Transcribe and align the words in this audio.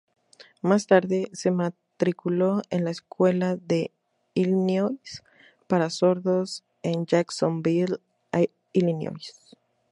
Más 0.63 0.87
tarde, 0.87 1.29
se 1.31 1.51
matriculó 1.51 2.63
en 2.71 2.85
la 2.85 2.89
Escuela 2.89 3.55
de 3.55 3.91
Illinois 4.33 5.21
para 5.67 5.91
Sordos 5.91 6.63
en 6.81 7.05
Jacksonville, 7.05 7.99
Illinois. 8.73 9.35